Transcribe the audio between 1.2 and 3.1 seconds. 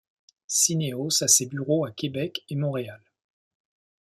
a ses bureaux à Québec et Montréal.